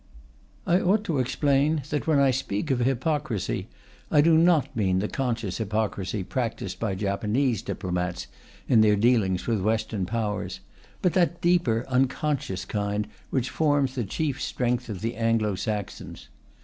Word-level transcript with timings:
I 0.65 0.79
ought 0.79 1.03
to 1.03 1.19
explain 1.19 1.83
that 1.91 2.07
when 2.07 2.17
I 2.17 2.31
speak 2.31 2.71
of 2.71 2.79
hypocrisy 2.79 3.67
I 4.09 4.21
do 4.21 4.35
not 4.35 4.75
mean 4.75 4.97
the 4.97 5.07
conscious 5.07 5.59
hypocrisy 5.59 6.23
practised 6.23 6.79
by 6.79 6.95
Japanese 6.95 7.61
diplomats 7.61 8.25
in 8.67 8.81
their 8.81 8.95
dealings 8.95 9.45
with 9.45 9.61
Western 9.61 10.07
Powers, 10.07 10.59
but 11.03 11.13
that 11.13 11.39
deeper, 11.39 11.85
unconscious 11.87 12.65
kind 12.65 13.07
which 13.29 13.51
forms 13.51 13.93
the 13.93 14.03
chief 14.03 14.41
strength 14.41 14.89
of 14.89 15.01
the 15.01 15.15
Anglo 15.15 15.53
Saxons. 15.53 16.29